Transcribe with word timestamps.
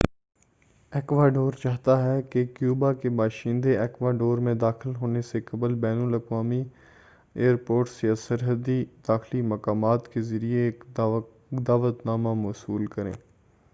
Ecuador 0.93 1.53
چاہتا 1.63 1.95
ہے 2.03 2.21
کہ 2.29 2.43
کیوبا 2.55 2.91
کے 2.93 3.09
باشندے 3.17 3.77
ایکواڈور 3.79 4.37
میں 4.47 4.53
داخل 4.63 4.95
ہونے 4.95 5.21
سے 5.21 5.41
قبل 5.41 5.73
بین 5.83 6.01
الاقوامی 6.05 6.61
ایئرپورٹس 7.35 8.03
یا 8.03 8.15
سرحدی 8.17 8.83
داخلی 9.07 9.41
مقامات 9.47 10.11
کے 10.13 10.21
ذریعے 10.31 10.65
ایک 10.65 10.83
دعوت 11.67 12.05
نامہ 12.05 12.29
وصول 12.43 12.85
کریں 12.87 13.13